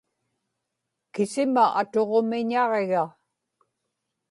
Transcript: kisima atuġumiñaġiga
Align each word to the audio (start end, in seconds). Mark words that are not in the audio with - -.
kisima 1.13 1.65
atuġumiñaġiga 1.81 3.03